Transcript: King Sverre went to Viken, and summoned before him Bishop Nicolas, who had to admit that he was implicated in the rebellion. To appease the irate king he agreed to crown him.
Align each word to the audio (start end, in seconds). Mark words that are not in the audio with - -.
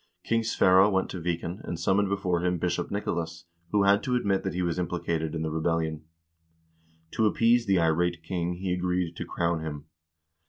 King 0.23 0.41
Sverre 0.43 0.89
went 0.89 1.11
to 1.11 1.21
Viken, 1.21 1.63
and 1.63 1.79
summoned 1.79 2.09
before 2.09 2.43
him 2.43 2.57
Bishop 2.57 2.89
Nicolas, 2.89 3.45
who 3.69 3.83
had 3.83 4.01
to 4.01 4.15
admit 4.15 4.41
that 4.41 4.55
he 4.55 4.63
was 4.63 4.79
implicated 4.79 5.35
in 5.35 5.43
the 5.43 5.51
rebellion. 5.51 6.05
To 7.11 7.27
appease 7.27 7.67
the 7.67 7.77
irate 7.77 8.23
king 8.23 8.55
he 8.55 8.73
agreed 8.73 9.15
to 9.17 9.25
crown 9.25 9.59
him. 9.59 9.85